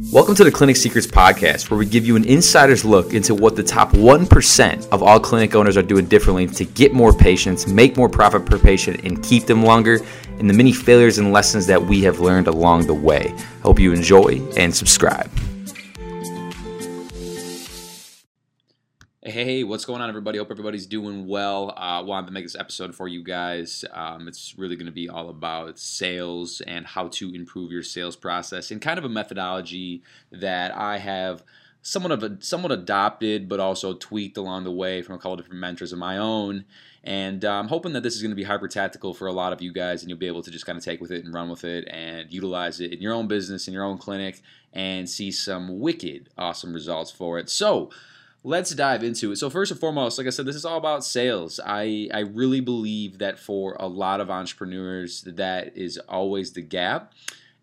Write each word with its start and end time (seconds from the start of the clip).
Welcome 0.00 0.34
to 0.34 0.42
the 0.42 0.50
Clinic 0.50 0.74
Secrets 0.74 1.06
Podcast, 1.06 1.70
where 1.70 1.78
we 1.78 1.86
give 1.86 2.04
you 2.04 2.16
an 2.16 2.24
insider's 2.24 2.84
look 2.84 3.14
into 3.14 3.32
what 3.32 3.54
the 3.54 3.62
top 3.62 3.92
1% 3.92 4.88
of 4.90 5.04
all 5.04 5.20
clinic 5.20 5.54
owners 5.54 5.76
are 5.76 5.82
doing 5.82 6.06
differently 6.06 6.48
to 6.48 6.64
get 6.64 6.92
more 6.92 7.12
patients, 7.12 7.68
make 7.68 7.96
more 7.96 8.08
profit 8.08 8.44
per 8.44 8.58
patient, 8.58 9.04
and 9.04 9.22
keep 9.22 9.44
them 9.44 9.62
longer, 9.62 10.00
and 10.40 10.50
the 10.50 10.54
many 10.54 10.72
failures 10.72 11.18
and 11.18 11.32
lessons 11.32 11.68
that 11.68 11.80
we 11.80 12.02
have 12.02 12.18
learned 12.18 12.48
along 12.48 12.88
the 12.88 12.94
way. 12.94 13.32
Hope 13.62 13.78
you 13.78 13.92
enjoy 13.92 14.42
and 14.56 14.74
subscribe. 14.74 15.30
Hey, 19.26 19.64
what's 19.64 19.86
going 19.86 20.02
on, 20.02 20.10
everybody? 20.10 20.36
Hope 20.36 20.50
everybody's 20.50 20.84
doing 20.84 21.26
well. 21.26 21.72
I 21.78 22.00
uh, 22.00 22.02
wanted 22.02 22.26
to 22.26 22.32
make 22.34 22.44
this 22.44 22.54
episode 22.54 22.94
for 22.94 23.08
you 23.08 23.24
guys. 23.24 23.82
Um, 23.90 24.28
it's 24.28 24.54
really 24.58 24.76
going 24.76 24.84
to 24.84 24.92
be 24.92 25.08
all 25.08 25.30
about 25.30 25.78
sales 25.78 26.60
and 26.60 26.86
how 26.86 27.08
to 27.08 27.34
improve 27.34 27.72
your 27.72 27.82
sales 27.82 28.16
process 28.16 28.70
and 28.70 28.82
kind 28.82 28.98
of 28.98 29.04
a 29.06 29.08
methodology 29.08 30.02
that 30.30 30.76
I 30.76 30.98
have 30.98 31.42
somewhat 31.80 32.12
of 32.12 32.22
a 32.22 32.36
somewhat 32.42 32.70
adopted, 32.70 33.48
but 33.48 33.60
also 33.60 33.94
tweaked 33.94 34.36
along 34.36 34.64
the 34.64 34.70
way 34.70 35.00
from 35.00 35.14
a 35.14 35.18
couple 35.18 35.36
different 35.36 35.58
mentors 35.58 35.94
of 35.94 35.98
my 35.98 36.18
own. 36.18 36.66
And 37.02 37.46
I'm 37.46 37.68
hoping 37.68 37.94
that 37.94 38.02
this 38.02 38.16
is 38.16 38.20
going 38.20 38.30
to 38.30 38.36
be 38.36 38.44
hyper 38.44 38.68
tactical 38.68 39.14
for 39.14 39.26
a 39.26 39.32
lot 39.32 39.54
of 39.54 39.62
you 39.62 39.72
guys, 39.72 40.02
and 40.02 40.10
you'll 40.10 40.18
be 40.18 40.26
able 40.26 40.42
to 40.42 40.50
just 40.50 40.66
kind 40.66 40.76
of 40.76 40.84
take 40.84 41.00
with 41.00 41.10
it 41.10 41.24
and 41.24 41.32
run 41.32 41.48
with 41.48 41.64
it 41.64 41.88
and 41.88 42.30
utilize 42.30 42.78
it 42.78 42.92
in 42.92 43.00
your 43.00 43.14
own 43.14 43.26
business, 43.26 43.68
in 43.68 43.72
your 43.72 43.84
own 43.84 43.96
clinic, 43.96 44.42
and 44.74 45.08
see 45.08 45.30
some 45.30 45.80
wicked 45.80 46.28
awesome 46.36 46.74
results 46.74 47.10
for 47.10 47.38
it. 47.38 47.48
So 47.48 47.88
let's 48.44 48.72
dive 48.74 49.02
into 49.02 49.32
it. 49.32 49.36
So 49.36 49.48
first 49.50 49.72
and 49.72 49.80
foremost, 49.80 50.18
like 50.18 50.26
I 50.26 50.30
said, 50.30 50.46
this 50.46 50.54
is 50.54 50.66
all 50.66 50.76
about 50.76 51.04
sales. 51.04 51.58
I 51.64 52.08
I 52.12 52.20
really 52.20 52.60
believe 52.60 53.18
that 53.18 53.38
for 53.38 53.76
a 53.80 53.88
lot 53.88 54.20
of 54.20 54.30
entrepreneurs, 54.30 55.22
that 55.22 55.76
is 55.76 55.98
always 56.08 56.52
the 56.52 56.62
gap. 56.62 57.14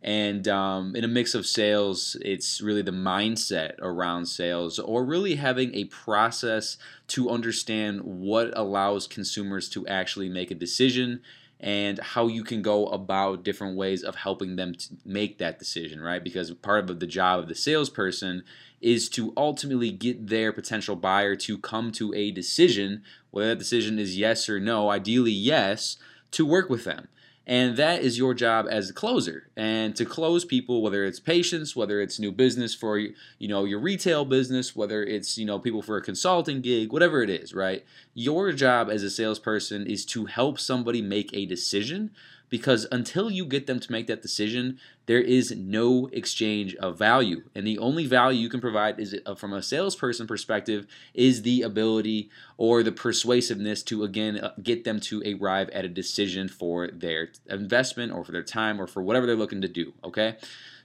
And 0.03 0.48
um, 0.48 0.95
in 0.95 1.03
a 1.03 1.08
mix 1.08 1.36
of 1.36 1.45
sales, 1.45 2.17
it's 2.22 2.59
really 2.59 2.81
the 2.81 2.91
mindset 2.91 3.75
around 3.77 4.25
sales, 4.25 4.80
or 4.80 5.05
really 5.05 5.36
having 5.36 5.75
a 5.75 5.86
process 5.86 6.78
to 7.09 7.30
understand 7.30 8.02
what 8.02 8.52
allows 8.58 9.05
consumers 9.05 9.70
to 9.70 9.86
actually 9.86 10.27
make 10.27 10.50
a 10.50 10.55
decision 10.55 11.22
and 11.62 12.00
how 12.00 12.26
you 12.28 12.44
can 12.44 12.64
go 12.64 12.88
about 12.88 13.44
different 13.44 13.78
ways 13.78 14.04
of 14.04 14.16
helping 14.16 14.56
them 14.56 14.73
to 14.73 14.90
make 15.06 15.38
that 15.38 15.59
decision, 15.59 16.02
right? 16.02 16.23
Because 16.23 16.52
part 16.56 16.90
of 16.90 17.00
the 17.00 17.06
job 17.06 17.40
of 17.40 17.48
the 17.48 17.56
salesperson 17.56 18.44
is 18.81 19.08
to 19.09 19.31
ultimately 19.38 19.92
get 19.92 20.28
their 20.28 20.52
potential 20.52 20.95
buyer 20.95 21.36
to 21.36 21.59
come 21.59 21.92
to 21.92 22.14
a 22.16 22.32
decision, 22.32 23.04
whether 23.30 23.50
that 23.50 23.59
decision 23.59 24.00
is 24.00 24.17
yes 24.17 24.50
or 24.50 24.59
no, 24.59 24.89
ideally 24.89 25.32
yes, 25.32 25.98
to 26.32 26.44
work 26.45 26.67
with 26.67 26.84
them. 26.84 27.08
And 27.47 27.75
that 27.78 28.02
is 28.02 28.17
your 28.20 28.34
job 28.34 28.67
as 28.70 28.89
a 28.89 28.94
closer. 28.94 29.50
And 29.58 29.95
to 29.95 30.06
close 30.06 30.45
people, 30.45 30.81
whether 30.81 31.03
it's 31.03 31.20
patients, 31.20 31.75
whether 31.75 32.00
it's 32.00 32.20
new 32.20 32.31
business 32.31 32.75
for 32.75 32.98
you 32.98 33.14
know 33.39 33.66
your 33.66 33.80
retail 33.80 34.25
business, 34.25 34.75
whether 34.75 35.03
it's 35.03 35.38
you 35.38 35.45
know 35.45 35.58
people 35.58 35.81
for 35.81 35.98
a 35.98 36.02
consulting 36.02 36.61
gig, 36.61 36.94
whatever 36.94 37.23
it 37.23 37.30
is, 37.30 37.53
right? 37.53 37.83
Your 38.14 38.52
job 38.52 38.89
as 38.89 39.03
a 39.03 39.09
salesperson 39.09 39.88
is 39.88 40.06
to 40.08 40.25
help 40.25 40.59
somebody 40.59 41.02
make 41.02 41.33
a 41.33 41.45
decision 41.45 42.11
because 42.52 42.85
until 42.91 43.31
you 43.31 43.45
get 43.45 43.66
them 43.66 43.80
to 43.80 43.91
make 43.91 44.07
that 44.07 44.21
decision, 44.21 44.77
there 45.05 45.21
is 45.21 45.55
no 45.55 46.07
exchange 46.11 46.75
of 46.75 46.99
value. 46.99 47.43
And 47.55 47.66
the 47.66 47.80
only 47.80 48.05
value 48.05 48.41
you 48.41 48.49
can 48.49 48.59
provide 48.59 48.99
is 48.99 49.16
uh, 49.25 49.35
from 49.35 49.53
a 49.53 49.63
salesperson 49.63 50.27
perspective 50.27 50.85
is 51.13 51.41
the 51.41 51.61
ability 51.61 52.30
or 52.58 52.83
the 52.83 52.91
persuasiveness 52.91 53.81
to 53.83 54.03
again 54.03 54.38
uh, 54.38 54.52
get 54.61 54.83
them 54.83 54.99
to 54.99 55.23
arrive 55.41 55.69
at 55.69 55.85
a 55.85 55.89
decision 55.89 56.49
for 56.49 56.89
their 56.89 57.30
investment 57.49 58.11
or 58.11 58.25
for 58.25 58.33
their 58.33 58.43
time 58.43 58.80
or 58.80 58.86
for 58.86 59.02
whatever 59.02 59.25
they're 59.25 59.36
looking 59.36 59.61
to 59.61 59.69
do, 59.69 59.93
okay? 60.03 60.36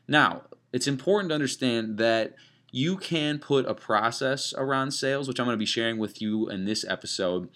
Now, 0.06 0.42
it's 0.72 0.86
important 0.86 1.30
to 1.30 1.34
understand 1.34 1.98
that 1.98 2.36
you 2.70 2.96
can 2.96 3.40
put 3.40 3.66
a 3.66 3.74
process 3.74 4.54
around 4.56 4.92
sales, 4.92 5.26
which 5.26 5.40
I'm 5.40 5.46
going 5.46 5.54
to 5.54 5.58
be 5.58 5.66
sharing 5.66 5.98
with 5.98 6.22
you 6.22 6.48
in 6.48 6.64
this 6.64 6.84
episode 6.88 7.48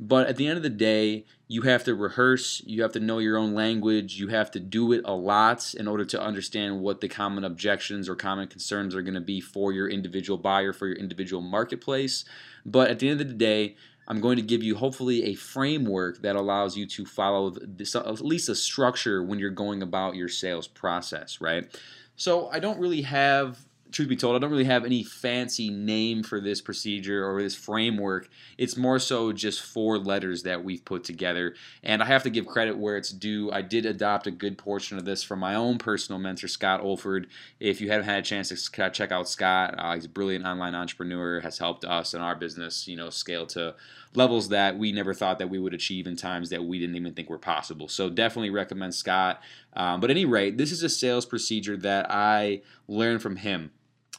but 0.00 0.28
at 0.28 0.36
the 0.36 0.46
end 0.46 0.56
of 0.56 0.62
the 0.62 0.70
day, 0.70 1.24
you 1.48 1.62
have 1.62 1.82
to 1.84 1.94
rehearse, 1.94 2.62
you 2.64 2.82
have 2.82 2.92
to 2.92 3.00
know 3.00 3.18
your 3.18 3.36
own 3.36 3.54
language, 3.54 4.20
you 4.20 4.28
have 4.28 4.50
to 4.52 4.60
do 4.60 4.92
it 4.92 5.00
a 5.04 5.14
lot 5.14 5.74
in 5.74 5.88
order 5.88 6.04
to 6.04 6.20
understand 6.20 6.80
what 6.80 7.00
the 7.00 7.08
common 7.08 7.42
objections 7.42 8.08
or 8.08 8.14
common 8.14 8.46
concerns 8.46 8.94
are 8.94 9.02
going 9.02 9.14
to 9.14 9.20
be 9.20 9.40
for 9.40 9.72
your 9.72 9.88
individual 9.88 10.38
buyer, 10.38 10.72
for 10.72 10.86
your 10.86 10.96
individual 10.96 11.42
marketplace. 11.42 12.24
But 12.64 12.90
at 12.90 12.98
the 12.98 13.08
end 13.08 13.20
of 13.20 13.28
the 13.28 13.34
day, 13.34 13.76
I'm 14.06 14.20
going 14.20 14.36
to 14.36 14.42
give 14.42 14.62
you 14.62 14.76
hopefully 14.76 15.24
a 15.24 15.34
framework 15.34 16.22
that 16.22 16.36
allows 16.36 16.76
you 16.76 16.86
to 16.86 17.04
follow 17.04 17.50
this, 17.50 17.94
at 17.94 18.20
least 18.20 18.48
a 18.48 18.54
structure 18.54 19.22
when 19.22 19.38
you're 19.38 19.50
going 19.50 19.82
about 19.82 20.14
your 20.14 20.28
sales 20.28 20.68
process, 20.68 21.40
right? 21.40 21.68
So 22.16 22.48
I 22.48 22.58
don't 22.58 22.78
really 22.78 23.02
have 23.02 23.58
truth 23.90 24.08
be 24.08 24.16
told, 24.16 24.36
I 24.36 24.38
don't 24.38 24.50
really 24.50 24.64
have 24.64 24.84
any 24.84 25.02
fancy 25.02 25.70
name 25.70 26.22
for 26.22 26.40
this 26.40 26.60
procedure 26.60 27.28
or 27.28 27.42
this 27.42 27.54
framework. 27.54 28.28
It's 28.56 28.76
more 28.76 28.98
so 28.98 29.32
just 29.32 29.62
four 29.62 29.98
letters 29.98 30.42
that 30.42 30.64
we've 30.64 30.84
put 30.84 31.04
together. 31.04 31.54
And 31.82 32.02
I 32.02 32.06
have 32.06 32.22
to 32.24 32.30
give 32.30 32.46
credit 32.46 32.78
where 32.78 32.96
it's 32.96 33.10
due. 33.10 33.50
I 33.52 33.62
did 33.62 33.86
adopt 33.86 34.26
a 34.26 34.30
good 34.30 34.58
portion 34.58 34.98
of 34.98 35.04
this 35.04 35.22
from 35.22 35.38
my 35.38 35.54
own 35.54 35.78
personal 35.78 36.18
mentor, 36.18 36.48
Scott 36.48 36.82
Oldford. 36.82 37.26
If 37.60 37.80
you 37.80 37.90
haven't 37.90 38.06
had 38.06 38.18
a 38.20 38.22
chance 38.22 38.48
to 38.48 38.90
check 38.90 39.12
out 39.12 39.28
Scott, 39.28 39.74
uh, 39.78 39.94
he's 39.94 40.04
a 40.04 40.08
brilliant 40.08 40.44
online 40.44 40.74
entrepreneur, 40.74 41.40
has 41.40 41.58
helped 41.58 41.84
us 41.84 42.14
and 42.14 42.22
our 42.22 42.34
business, 42.34 42.86
you 42.88 42.96
know, 42.96 43.10
scale 43.10 43.46
to 43.46 43.74
levels 44.14 44.48
that 44.48 44.78
we 44.78 44.92
never 44.92 45.14
thought 45.14 45.38
that 45.38 45.50
we 45.50 45.58
would 45.58 45.74
achieve 45.74 46.06
in 46.06 46.16
times 46.16 46.50
that 46.50 46.64
we 46.64 46.78
didn't 46.78 46.96
even 46.96 47.12
think 47.12 47.28
were 47.28 47.38
possible. 47.38 47.88
So 47.88 48.08
definitely 48.08 48.50
recommend 48.50 48.94
Scott. 48.94 49.40
Um, 49.74 50.00
but 50.00 50.10
at 50.10 50.16
any 50.16 50.24
rate, 50.24 50.56
this 50.58 50.72
is 50.72 50.82
a 50.82 50.88
sales 50.88 51.26
procedure 51.26 51.76
that 51.78 52.10
I 52.10 52.62
learned 52.86 53.22
from 53.22 53.36
him. 53.36 53.70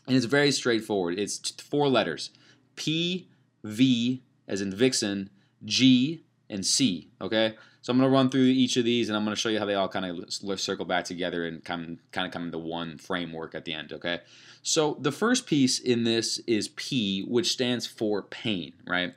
And 0.09 0.18
it's 0.18 0.25
very 0.25 0.52
straightforward. 0.52 1.20
It's 1.20 1.52
four 1.52 1.88
letters 1.88 2.31
P, 2.75 3.28
V, 3.64 4.24
as 4.47 4.59
in 4.59 4.74
Vixen, 4.74 5.30
G, 5.64 6.24
and 6.50 6.66
C. 6.66 7.09
Okay? 7.22 7.56
So 7.81 7.91
I'm 7.91 8.00
going 8.00 8.09
to 8.09 8.13
run 8.13 8.29
through 8.29 8.44
each 8.44 8.75
of 8.78 8.85
these 8.85 9.09
and 9.09 9.16
I'm 9.16 9.23
going 9.23 9.35
to 9.35 9.40
show 9.40 9.50
you 9.50 9.59
how 9.59 9.66
they 9.66 9.75
all 9.75 9.88
kind 9.88 10.06
of 10.06 10.59
circle 10.59 10.85
back 10.85 11.06
together 11.06 11.45
and 11.45 11.63
come, 11.63 12.00
kind 12.12 12.28
of 12.28 12.34
come 12.34 12.45
into 12.45 12.57
one 12.57 12.97
framework 12.97 13.56
at 13.56 13.66
the 13.66 13.73
end. 13.73 13.94
Okay? 13.94 14.19
So 14.62 14.97
the 15.00 15.12
first 15.12 15.47
piece 15.47 15.79
in 15.79 16.03
this 16.03 16.40
is 16.40 16.67
P, 16.69 17.23
which 17.23 17.51
stands 17.51 17.88
for 17.88 18.22
pain, 18.22 18.73
right? 18.85 19.13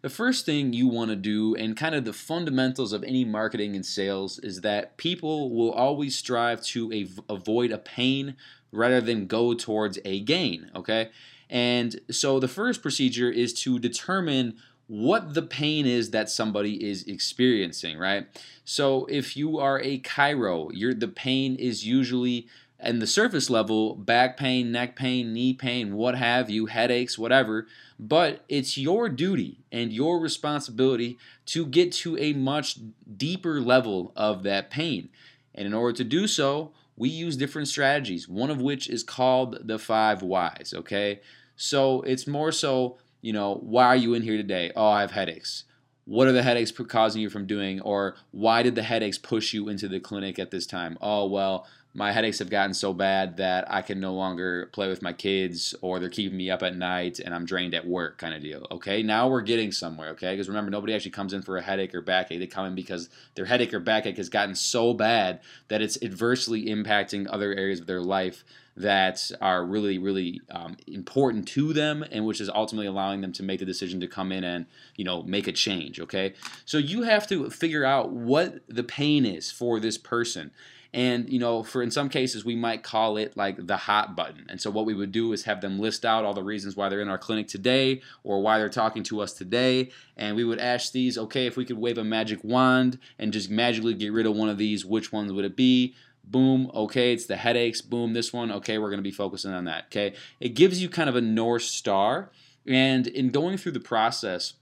The 0.00 0.08
first 0.08 0.46
thing 0.46 0.72
you 0.72 0.88
want 0.88 1.10
to 1.10 1.16
do, 1.16 1.54
and 1.54 1.76
kind 1.76 1.94
of 1.94 2.04
the 2.04 2.12
fundamentals 2.12 2.92
of 2.92 3.02
any 3.04 3.24
marketing 3.24 3.74
and 3.74 3.84
sales, 3.84 4.38
is 4.38 4.62
that 4.62 4.96
people 4.96 5.50
will 5.54 5.72
always 5.72 6.16
strive 6.16 6.62
to 6.66 7.06
avoid 7.28 7.72
a 7.72 7.78
pain 7.78 8.36
rather 8.72 9.00
than 9.00 9.26
go 9.26 9.52
towards 9.52 9.98
a 10.04 10.20
gain, 10.20 10.70
okay? 10.74 11.10
And 11.50 12.00
so 12.10 12.40
the 12.40 12.48
first 12.48 12.82
procedure 12.82 13.30
is 13.30 13.52
to 13.62 13.78
determine 13.78 14.56
what 14.88 15.34
the 15.34 15.42
pain 15.42 15.86
is 15.86 16.10
that 16.10 16.30
somebody 16.30 16.88
is 16.88 17.02
experiencing, 17.04 17.98
right? 17.98 18.26
So 18.64 19.06
if 19.06 19.36
you 19.36 19.58
are 19.58 19.80
a 19.80 19.98
chiro, 20.00 20.70
your 20.72 20.94
the 20.94 21.08
pain 21.08 21.56
is 21.56 21.86
usually 21.86 22.46
and 22.78 23.00
the 23.00 23.06
surface 23.06 23.48
level 23.48 23.94
back 23.94 24.36
pain, 24.36 24.70
neck 24.70 24.96
pain, 24.96 25.32
knee 25.32 25.54
pain, 25.54 25.96
what 25.96 26.14
have 26.14 26.50
you, 26.50 26.66
headaches, 26.66 27.18
whatever. 27.18 27.66
But 27.98 28.44
it's 28.48 28.76
your 28.76 29.08
duty 29.08 29.58
and 29.72 29.92
your 29.92 30.20
responsibility 30.20 31.18
to 31.46 31.64
get 31.66 31.90
to 31.92 32.18
a 32.18 32.34
much 32.34 32.78
deeper 33.16 33.60
level 33.60 34.12
of 34.14 34.42
that 34.42 34.70
pain. 34.70 35.08
And 35.54 35.66
in 35.66 35.72
order 35.72 35.96
to 35.96 36.04
do 36.04 36.26
so, 36.26 36.72
we 36.96 37.08
use 37.08 37.36
different 37.36 37.68
strategies, 37.68 38.28
one 38.28 38.50
of 38.50 38.60
which 38.60 38.88
is 38.88 39.02
called 39.02 39.66
the 39.66 39.78
five 39.78 40.22
whys, 40.22 40.74
okay? 40.76 41.20
So 41.56 42.02
it's 42.02 42.26
more 42.26 42.52
so, 42.52 42.98
you 43.20 43.32
know, 43.32 43.54
why 43.62 43.86
are 43.86 43.96
you 43.96 44.14
in 44.14 44.22
here 44.22 44.36
today? 44.36 44.72
Oh, 44.76 44.88
I 44.88 45.00
have 45.00 45.10
headaches. 45.12 45.64
What 46.04 46.28
are 46.28 46.32
the 46.32 46.42
headaches 46.42 46.70
causing 46.70 47.20
you 47.20 47.30
from 47.30 47.46
doing? 47.46 47.80
Or 47.80 48.16
why 48.30 48.62
did 48.62 48.74
the 48.76 48.82
headaches 48.82 49.18
push 49.18 49.52
you 49.52 49.68
into 49.68 49.88
the 49.88 49.98
clinic 49.98 50.38
at 50.38 50.50
this 50.50 50.66
time? 50.66 50.96
Oh, 51.00 51.26
well, 51.26 51.66
my 51.96 52.12
headaches 52.12 52.40
have 52.40 52.50
gotten 52.50 52.74
so 52.74 52.92
bad 52.92 53.38
that 53.38 53.64
I 53.72 53.80
can 53.80 53.98
no 54.00 54.12
longer 54.12 54.66
play 54.66 54.86
with 54.86 55.00
my 55.00 55.14
kids 55.14 55.74
or 55.80 55.98
they're 55.98 56.10
keeping 56.10 56.36
me 56.36 56.50
up 56.50 56.62
at 56.62 56.76
night 56.76 57.20
and 57.20 57.34
I'm 57.34 57.46
drained 57.46 57.74
at 57.74 57.86
work 57.86 58.18
kind 58.18 58.34
of 58.34 58.42
deal. 58.42 58.66
Okay, 58.70 59.02
now 59.02 59.28
we're 59.28 59.40
getting 59.40 59.72
somewhere. 59.72 60.10
Okay, 60.10 60.34
because 60.34 60.46
remember, 60.46 60.70
nobody 60.70 60.94
actually 60.94 61.12
comes 61.12 61.32
in 61.32 61.40
for 61.40 61.56
a 61.56 61.62
headache 61.62 61.94
or 61.94 62.02
backache. 62.02 62.38
They 62.38 62.46
come 62.46 62.66
in 62.66 62.74
because 62.74 63.08
their 63.34 63.46
headache 63.46 63.72
or 63.72 63.80
backache 63.80 64.18
has 64.18 64.28
gotten 64.28 64.54
so 64.54 64.92
bad 64.92 65.40
that 65.68 65.80
it's 65.80 65.96
adversely 66.02 66.66
impacting 66.66 67.26
other 67.30 67.54
areas 67.54 67.80
of 67.80 67.86
their 67.86 68.02
life 68.02 68.44
that 68.76 69.30
are 69.40 69.64
really, 69.64 69.96
really 69.96 70.42
um, 70.50 70.76
important 70.86 71.48
to 71.48 71.72
them 71.72 72.04
and 72.12 72.26
which 72.26 72.42
is 72.42 72.50
ultimately 72.50 72.86
allowing 72.86 73.22
them 73.22 73.32
to 73.32 73.42
make 73.42 73.58
the 73.58 73.64
decision 73.64 74.00
to 74.00 74.06
come 74.06 74.32
in 74.32 74.44
and, 74.44 74.66
you 74.96 75.04
know, 75.04 75.22
make 75.22 75.46
a 75.46 75.52
change. 75.52 75.98
Okay, 75.98 76.34
so 76.66 76.76
you 76.76 77.04
have 77.04 77.26
to 77.28 77.48
figure 77.48 77.86
out 77.86 78.12
what 78.12 78.60
the 78.68 78.84
pain 78.84 79.24
is 79.24 79.50
for 79.50 79.80
this 79.80 79.96
person 79.96 80.50
and 80.92 81.28
you 81.28 81.38
know 81.38 81.62
for 81.62 81.82
in 81.82 81.90
some 81.90 82.08
cases 82.08 82.44
we 82.44 82.56
might 82.56 82.82
call 82.82 83.16
it 83.16 83.36
like 83.36 83.66
the 83.66 83.76
hot 83.76 84.16
button 84.16 84.46
and 84.48 84.60
so 84.60 84.70
what 84.70 84.86
we 84.86 84.94
would 84.94 85.12
do 85.12 85.32
is 85.32 85.44
have 85.44 85.60
them 85.60 85.78
list 85.78 86.04
out 86.04 86.24
all 86.24 86.34
the 86.34 86.42
reasons 86.42 86.76
why 86.76 86.88
they're 86.88 87.00
in 87.00 87.08
our 87.08 87.18
clinic 87.18 87.48
today 87.48 88.00
or 88.24 88.40
why 88.40 88.58
they're 88.58 88.68
talking 88.68 89.02
to 89.02 89.20
us 89.20 89.32
today 89.32 89.90
and 90.16 90.36
we 90.36 90.44
would 90.44 90.58
ask 90.58 90.92
these 90.92 91.18
okay 91.18 91.46
if 91.46 91.56
we 91.56 91.64
could 91.64 91.78
wave 91.78 91.98
a 91.98 92.04
magic 92.04 92.42
wand 92.42 92.98
and 93.18 93.32
just 93.32 93.50
magically 93.50 93.94
get 93.94 94.12
rid 94.12 94.26
of 94.26 94.36
one 94.36 94.48
of 94.48 94.58
these 94.58 94.84
which 94.84 95.12
ones 95.12 95.32
would 95.32 95.44
it 95.44 95.56
be 95.56 95.94
Boom, 96.28 96.72
okay, 96.74 97.12
it's 97.12 97.26
the 97.26 97.36
headaches. 97.36 97.80
Boom, 97.80 98.12
this 98.12 98.32
one, 98.32 98.50
okay, 98.50 98.78
we're 98.78 98.90
going 98.90 98.98
to 98.98 99.02
be 99.02 99.12
focusing 99.12 99.52
on 99.52 99.64
that. 99.66 99.84
Okay, 99.86 100.14
it 100.40 100.50
gives 100.50 100.82
you 100.82 100.88
kind 100.88 101.08
of 101.08 101.14
a 101.14 101.20
north 101.20 101.62
star. 101.62 102.30
And 102.66 103.06
in 103.06 103.30
going 103.30 103.56
through 103.58 103.72
the 103.72 103.80
process, 103.80 104.54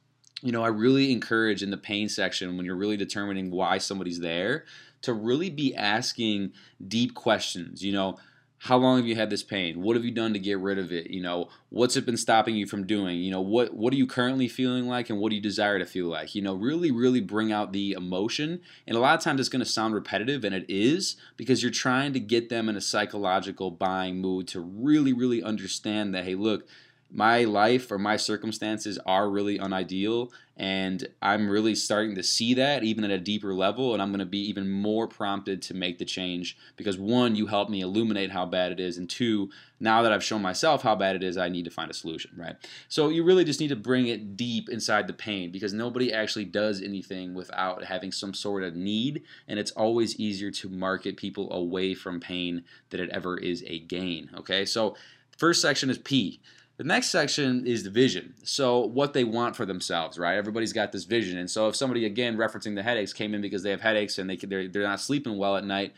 you 0.43 0.53
know, 0.53 0.63
I 0.63 0.69
really 0.69 1.11
encourage 1.11 1.63
in 1.63 1.71
the 1.71 1.79
pain 1.79 2.11
section 2.11 2.59
when 2.59 2.67
you're 2.67 2.77
really 2.77 2.99
determining 2.99 3.51
why 3.51 3.79
somebody's 3.79 4.21
there 4.21 4.67
to 5.05 5.13
really 5.13 5.51
be 5.51 5.75
asking 5.75 6.53
deep 6.87 7.15
questions. 7.15 7.83
You 7.85 7.93
know, 7.93 8.19
how 8.65 8.79
long 8.79 8.97
have 8.97 9.07
you 9.07 9.15
had 9.15 9.29
this 9.29 9.43
pain? 9.43 9.83
What 9.83 9.95
have 9.95 10.07
you 10.07 10.11
done 10.11 10.33
to 10.33 10.39
get 10.39 10.59
rid 10.59 10.79
of 10.79 10.91
it? 10.91 11.11
You 11.11 11.21
know 11.21 11.49
what's 11.69 11.97
it 11.97 12.07
been 12.07 12.17
stopping 12.17 12.57
you 12.57 12.67
from 12.67 12.87
doing? 12.87 13.19
You 13.19 13.31
know 13.31 13.43
what 13.43 13.75
what 13.75 13.93
are 13.93 13.97
you 13.97 14.07
currently 14.07 14.49
feeling 14.49 14.87
like 14.87 15.11
and 15.11 15.19
what 15.19 15.29
do 15.31 15.37
you 15.37 15.43
desire 15.43 15.79
to 15.79 15.85
feel 15.85 16.07
like? 16.07 16.35
You 16.35 16.41
know 16.41 16.55
really 16.55 16.91
really 16.91 17.21
bring 17.21 17.53
out 17.53 17.73
the 17.73 17.93
emotion. 17.93 18.61
And 18.87 18.97
a 18.97 19.01
lot 19.01 19.19
of 19.19 19.23
times 19.23 19.39
it's 19.39 19.51
going 19.51 19.65
to 19.65 19.71
sound 19.71 19.93
repetitive 19.93 20.45
and 20.45 20.55
it 20.55 20.65
is 20.67 21.17
because 21.37 21.63
you're 21.63 21.73
trying 21.73 22.15
to 22.15 22.21
get 22.21 22.49
them 22.49 22.71
in 22.71 22.77
a 22.77 22.81
psychological 22.81 23.71
buying 23.71 24.19
mood 24.23 24.49
to 24.49 24.61
really 24.61 25.13
really 25.13 25.43
understand 25.43 26.15
that 26.15 26.25
hey 26.25 26.35
look 26.35 26.67
my 27.15 27.45
life 27.45 27.93
or 27.93 27.99
my 27.99 28.17
circumstances 28.17 28.99
are 29.07 29.31
really 29.31 29.55
unideal 29.55 30.33
and 30.57 31.09
i'm 31.23 31.49
really 31.49 31.75
starting 31.75 32.15
to 32.15 32.23
see 32.23 32.55
that 32.55 32.83
even 32.83 33.05
at 33.05 33.11
a 33.11 33.19
deeper 33.19 33.55
level 33.55 33.93
and 33.93 34.03
i'm 34.03 34.11
going 34.11 34.19
to 34.19 34.25
be 34.27 34.39
even 34.49 34.69
more 34.69 35.07
prompted 35.07 35.63
to 35.63 35.75
make 35.75 35.99
the 35.99 36.05
change 36.05 36.57
because 36.77 36.99
one 36.99 37.35
you 37.35 37.47
help 37.47 37.69
me 37.71 37.81
illuminate 37.81 38.31
how 38.31 38.45
bad 38.45 38.73
it 38.73 38.81
is 38.81 38.99
and 38.99 39.09
two 39.09 39.49
now 39.81 40.03
that 40.03 40.13
i've 40.13 40.23
shown 40.25 40.43
myself 40.43 40.83
how 40.83 40.95
bad 40.95 41.15
it 41.15 41.23
is 41.23 41.37
i 41.37 41.49
need 41.49 41.65
to 41.65 41.71
find 41.71 41.91
a 41.91 41.95
solution 41.95 42.31
right? 42.37 42.57
So 42.89 43.09
you 43.09 43.25
really 43.25 43.45
just 43.45 43.61
need 43.61 43.69
to 43.69 43.77
bring 43.77 44.07
it 44.07 44.37
deep 44.37 44.69
inside 44.69 45.07
the 45.07 45.13
pain 45.13 45.51
because 45.51 45.73
nobody 45.73 46.13
actually 46.13 46.47
does 46.47 46.83
anything 46.83 47.35
without 47.35 47.85
having 47.85 48.13
some 48.13 48.35
sort 48.35 48.63
of 48.63 48.75
need 48.75 49.23
and 49.49 49.59
it's 49.59 49.71
always 49.73 50.19
easier 50.19 50.51
to 50.53 50.69
market 50.69 51.17
people 51.17 51.53
away 51.53 51.95
from 51.95 52.21
pain 52.21 52.65
than 52.91 53.01
it 53.01 53.11
ever 53.11 53.37
is 53.39 53.63
a 53.67 53.81
gain 53.81 54.31
okay? 54.37 54.65
So 54.65 54.97
first 55.37 55.63
section 55.63 55.91
is 55.91 55.99
p 55.99 56.41
the 56.77 56.85
next 56.85 57.11
section 57.11 57.67
is 57.67 57.85
the 57.85 57.91
vision. 57.91 58.35
So, 58.43 58.81
what 58.81 59.13
they 59.13 59.25
want 59.25 59.57
for 59.57 59.65
themselves, 59.65 60.19
right? 60.19 60.37
Everybody's 60.37 60.73
got 60.73 60.93
this 60.93 61.05
vision. 61.05 61.39
And 61.39 61.51
so, 61.51 61.69
if 61.69 61.77
somebody, 61.77 62.05
again, 62.05 62.37
referencing 62.37 62.75
the 62.75 62.83
headaches, 62.83 63.13
came 63.13 63.35
in 63.35 63.41
because 63.41 63.63
they 63.63 63.71
have 63.71 63.81
headaches 63.81 64.19
and 64.19 64.29
they, 64.29 64.37
they're, 64.37 64.69
they're 64.69 64.83
not 64.83 65.01
sleeping 65.01 65.37
well 65.37 65.57
at 65.57 65.65
night 65.65 65.95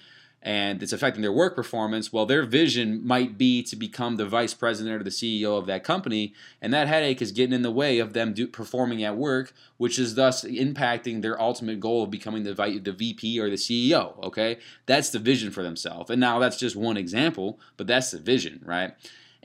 and 0.47 0.81
it's 0.81 0.93
affecting 0.93 1.23
their 1.23 1.33
work 1.33 1.57
performance, 1.57 2.13
well, 2.13 2.25
their 2.25 2.45
vision 2.45 3.05
might 3.05 3.37
be 3.37 3.65
to 3.65 3.75
become 3.75 4.15
the 4.15 4.27
vice 4.27 4.55
president 4.55 5.01
or 5.01 5.03
the 5.03 5.11
CEO 5.11 5.59
of 5.59 5.67
that 5.67 5.83
company. 5.83 6.35
And 6.63 6.73
that 6.73 6.87
headache 6.87 7.21
is 7.21 7.33
getting 7.33 7.53
in 7.53 7.63
the 7.63 7.71
way 7.71 7.99
of 7.99 8.13
them 8.13 8.33
do, 8.33 8.47
performing 8.47 9.03
at 9.03 9.17
work, 9.17 9.53
which 9.77 9.99
is 9.99 10.15
thus 10.15 10.45
impacting 10.45 11.21
their 11.21 11.41
ultimate 11.41 11.81
goal 11.81 12.05
of 12.05 12.13
becoming 12.13 12.45
the, 12.45 12.55
the 12.55 12.93
VP 12.93 13.41
or 13.41 13.51
the 13.51 13.57
CEO. 13.57 14.23
Okay? 14.23 14.59
That's 14.87 15.11
the 15.11 15.19
vision 15.19 15.51
for 15.51 15.65
themselves. 15.65 16.11
And 16.11 16.21
now 16.21 16.39
that's 16.39 16.59
just 16.59 16.77
one 16.77 16.97
example, 16.97 17.59
but 17.77 17.89
that's 17.89 18.13
the 18.13 18.21
vision, 18.21 18.63
right? 18.65 18.95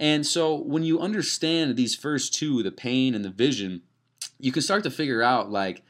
And 0.01 0.25
so 0.25 0.56
when 0.56 0.81
you 0.81 1.00
understand 1.00 1.75
these 1.75 1.94
first 1.94 2.33
two, 2.33 2.63
the 2.63 2.71
pain 2.71 3.13
and 3.13 3.24
the 3.24 3.30
vision, 3.30 3.83
you 4.39 4.51
can 4.51 4.63
start 4.63 4.83
to 4.83 4.89
figure 4.89 5.21
out 5.21 5.51
like 5.51 5.83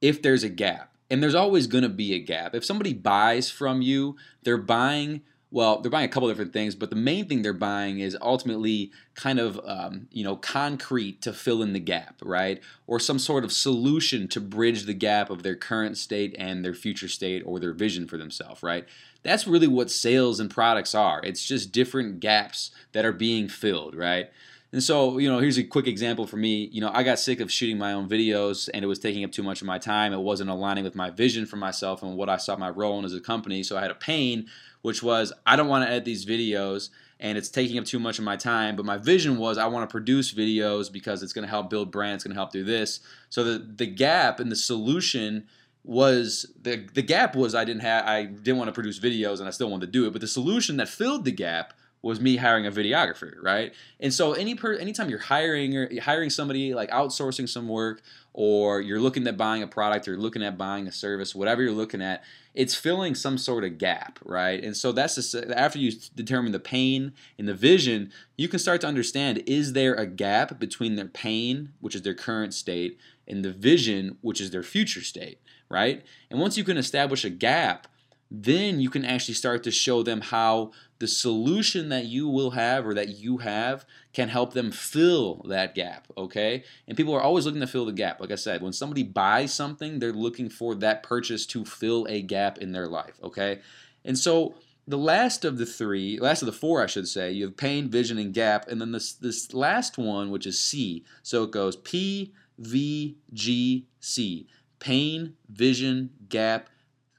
if 0.00 0.20
there's 0.20 0.42
a 0.42 0.48
gap. 0.48 0.92
And 1.08 1.22
there's 1.22 1.36
always 1.36 1.68
going 1.68 1.84
to 1.84 1.88
be 1.88 2.12
a 2.12 2.18
gap. 2.18 2.56
If 2.56 2.64
somebody 2.64 2.92
buys 2.92 3.48
from 3.48 3.80
you, 3.80 4.16
they're 4.42 4.58
buying 4.58 5.22
well, 5.56 5.80
they're 5.80 5.90
buying 5.90 6.04
a 6.04 6.12
couple 6.12 6.28
different 6.28 6.52
things, 6.52 6.74
but 6.74 6.90
the 6.90 6.96
main 6.96 7.26
thing 7.26 7.40
they're 7.40 7.54
buying 7.54 7.98
is 7.98 8.14
ultimately 8.20 8.92
kind 9.14 9.38
of 9.38 9.58
um, 9.64 10.06
you 10.10 10.22
know 10.22 10.36
concrete 10.36 11.22
to 11.22 11.32
fill 11.32 11.62
in 11.62 11.72
the 11.72 11.80
gap, 11.80 12.16
right? 12.22 12.60
Or 12.86 13.00
some 13.00 13.18
sort 13.18 13.42
of 13.42 13.50
solution 13.50 14.28
to 14.28 14.40
bridge 14.42 14.84
the 14.84 14.92
gap 14.92 15.30
of 15.30 15.42
their 15.42 15.56
current 15.56 15.96
state 15.96 16.36
and 16.38 16.62
their 16.62 16.74
future 16.74 17.08
state 17.08 17.42
or 17.46 17.58
their 17.58 17.72
vision 17.72 18.06
for 18.06 18.18
themselves, 18.18 18.62
right? 18.62 18.86
That's 19.22 19.46
really 19.46 19.66
what 19.66 19.90
sales 19.90 20.40
and 20.40 20.50
products 20.50 20.94
are. 20.94 21.22
It's 21.24 21.46
just 21.46 21.72
different 21.72 22.20
gaps 22.20 22.70
that 22.92 23.06
are 23.06 23.12
being 23.12 23.48
filled, 23.48 23.94
right? 23.94 24.28
And 24.72 24.82
so, 24.82 25.16
you 25.16 25.30
know, 25.30 25.38
here's 25.38 25.56
a 25.56 25.64
quick 25.64 25.86
example 25.86 26.26
for 26.26 26.36
me. 26.36 26.68
You 26.70 26.82
know, 26.82 26.90
I 26.92 27.02
got 27.02 27.18
sick 27.18 27.40
of 27.40 27.50
shooting 27.50 27.78
my 27.78 27.94
own 27.94 28.10
videos 28.10 28.68
and 28.74 28.84
it 28.84 28.88
was 28.88 28.98
taking 28.98 29.24
up 29.24 29.32
too 29.32 29.42
much 29.42 29.62
of 29.62 29.66
my 29.66 29.78
time. 29.78 30.12
It 30.12 30.20
wasn't 30.20 30.50
aligning 30.50 30.84
with 30.84 30.94
my 30.94 31.08
vision 31.08 31.46
for 31.46 31.56
myself 31.56 32.02
and 32.02 32.14
what 32.14 32.28
I 32.28 32.36
saw 32.36 32.56
my 32.56 32.68
role 32.68 32.98
in 32.98 33.06
as 33.06 33.14
a 33.14 33.20
company. 33.20 33.62
So 33.62 33.78
I 33.78 33.80
had 33.80 33.90
a 33.90 33.94
pain 33.94 34.48
which 34.86 35.02
was 35.02 35.32
I 35.44 35.56
don't 35.56 35.66
want 35.66 35.84
to 35.84 35.90
edit 35.90 36.04
these 36.04 36.24
videos 36.24 36.90
and 37.18 37.36
it's 37.36 37.48
taking 37.48 37.76
up 37.76 37.86
too 37.86 37.98
much 37.98 38.20
of 38.20 38.24
my 38.24 38.36
time. 38.36 38.76
But 38.76 38.86
my 38.86 38.98
vision 38.98 39.36
was 39.36 39.58
I 39.58 39.66
want 39.66 39.82
to 39.82 39.92
produce 39.92 40.32
videos 40.32 40.92
because 40.92 41.24
it's 41.24 41.32
going 41.32 41.42
to 41.42 41.50
help 41.50 41.70
build 41.70 41.90
brands, 41.90 42.22
going 42.22 42.32
to 42.32 42.38
help 42.38 42.52
do 42.52 42.62
this. 42.62 43.00
So 43.28 43.42
the 43.42 43.58
the 43.58 43.88
gap 43.88 44.38
and 44.38 44.48
the 44.48 44.54
solution 44.54 45.48
was 45.82 46.46
the 46.62 46.86
the 46.94 47.02
gap 47.02 47.34
was 47.34 47.52
I 47.52 47.64
didn't 47.64 47.82
have 47.82 48.06
I 48.06 48.26
didn't 48.26 48.58
want 48.58 48.68
to 48.68 48.72
produce 48.72 49.00
videos 49.00 49.40
and 49.40 49.48
I 49.48 49.50
still 49.50 49.68
wanted 49.68 49.86
to 49.86 49.92
do 49.92 50.06
it. 50.06 50.12
But 50.12 50.20
the 50.20 50.28
solution 50.28 50.76
that 50.76 50.88
filled 50.88 51.24
the 51.24 51.32
gap 51.32 51.74
was 52.00 52.20
me 52.20 52.36
hiring 52.36 52.64
a 52.64 52.70
videographer, 52.70 53.34
right? 53.42 53.74
And 53.98 54.14
so 54.14 54.34
any 54.34 54.54
per 54.54 54.74
anytime 54.74 55.10
you're 55.10 55.18
hiring 55.18 55.76
or 55.76 55.90
hiring 56.00 56.30
somebody 56.30 56.74
like 56.74 56.90
outsourcing 56.90 57.48
some 57.48 57.66
work 57.66 58.02
or 58.32 58.80
you're 58.80 59.00
looking 59.00 59.26
at 59.26 59.36
buying 59.36 59.64
a 59.64 59.66
product 59.66 60.06
or 60.06 60.16
looking 60.16 60.44
at 60.44 60.56
buying 60.56 60.86
a 60.86 60.92
service, 60.92 61.34
whatever 61.34 61.62
you're 61.62 61.72
looking 61.72 62.00
at, 62.00 62.22
it's 62.56 62.74
filling 62.74 63.14
some 63.14 63.36
sort 63.36 63.64
of 63.64 63.76
gap, 63.76 64.18
right? 64.24 64.64
And 64.64 64.74
so 64.74 64.90
that's 64.90 65.16
just, 65.16 65.34
after 65.34 65.78
you 65.78 65.92
determine 66.14 66.52
the 66.52 66.58
pain 66.58 67.12
and 67.38 67.46
the 67.46 67.54
vision, 67.54 68.10
you 68.36 68.48
can 68.48 68.58
start 68.58 68.80
to 68.80 68.86
understand 68.86 69.42
is 69.46 69.74
there 69.74 69.94
a 69.94 70.06
gap 70.06 70.58
between 70.58 70.96
their 70.96 71.06
pain, 71.06 71.74
which 71.80 71.94
is 71.94 72.02
their 72.02 72.14
current 72.14 72.54
state, 72.54 72.98
and 73.28 73.44
the 73.44 73.52
vision, 73.52 74.16
which 74.22 74.40
is 74.40 74.50
their 74.50 74.62
future 74.62 75.02
state, 75.02 75.38
right? 75.68 76.02
And 76.30 76.40
once 76.40 76.56
you 76.56 76.64
can 76.64 76.78
establish 76.78 77.24
a 77.24 77.30
gap, 77.30 77.88
then 78.30 78.80
you 78.80 78.90
can 78.90 79.04
actually 79.04 79.34
start 79.34 79.62
to 79.64 79.70
show 79.70 80.02
them 80.02 80.20
how 80.20 80.72
the 80.98 81.06
solution 81.06 81.90
that 81.90 82.06
you 82.06 82.28
will 82.28 82.50
have 82.50 82.86
or 82.86 82.94
that 82.94 83.08
you 83.08 83.38
have 83.38 83.84
can 84.12 84.28
help 84.28 84.52
them 84.52 84.72
fill 84.72 85.44
that 85.48 85.74
gap, 85.74 86.08
okay? 86.16 86.64
And 86.88 86.96
people 86.96 87.14
are 87.14 87.22
always 87.22 87.44
looking 87.44 87.60
to 87.60 87.66
fill 87.66 87.84
the 87.84 87.92
gap. 87.92 88.20
Like 88.20 88.30
I 88.30 88.36
said, 88.36 88.62
when 88.62 88.72
somebody 88.72 89.02
buys 89.02 89.52
something, 89.52 89.98
they're 89.98 90.12
looking 90.12 90.48
for 90.48 90.74
that 90.76 91.02
purchase 91.02 91.46
to 91.46 91.64
fill 91.64 92.06
a 92.08 92.22
gap 92.22 92.58
in 92.58 92.72
their 92.72 92.88
life, 92.88 93.18
okay? 93.22 93.60
And 94.04 94.18
so 94.18 94.54
the 94.88 94.98
last 94.98 95.44
of 95.44 95.58
the 95.58 95.66
three, 95.66 96.18
last 96.18 96.42
of 96.42 96.46
the 96.46 96.52
four, 96.52 96.82
I 96.82 96.86
should 96.86 97.08
say, 97.08 97.32
you 97.32 97.44
have 97.44 97.56
pain, 97.56 97.88
vision, 97.88 98.18
and 98.18 98.32
gap, 98.32 98.68
and 98.68 98.80
then 98.80 98.92
this 98.92 99.12
this 99.12 99.52
last 99.52 99.98
one, 99.98 100.30
which 100.30 100.46
is 100.46 100.60
C. 100.60 101.04
So 101.22 101.42
it 101.42 101.50
goes 101.50 101.76
P, 101.76 102.32
V, 102.58 103.16
G, 103.32 103.86
C. 104.00 104.46
Pain, 104.78 105.34
vision, 105.48 106.10
gap, 106.28 106.68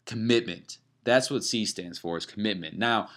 commitment. 0.06 0.77
That's 1.07 1.31
what 1.31 1.45
C 1.45 1.65
stands 1.65 1.98
for, 1.98 2.18
is 2.18 2.25
commitment. 2.25 2.77
Now, 2.77 3.07